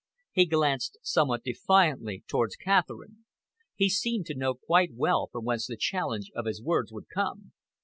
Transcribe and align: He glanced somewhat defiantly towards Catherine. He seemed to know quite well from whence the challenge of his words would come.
He 0.31 0.47
glanced 0.47 0.97
somewhat 1.03 1.43
defiantly 1.43 2.23
towards 2.27 2.55
Catherine. 2.55 3.23
He 3.75 3.87
seemed 3.87 4.25
to 4.25 4.35
know 4.35 4.55
quite 4.55 4.95
well 4.95 5.29
from 5.31 5.45
whence 5.45 5.67
the 5.67 5.77
challenge 5.77 6.31
of 6.33 6.47
his 6.47 6.59
words 6.59 6.91
would 6.91 7.05
come. 7.13 7.51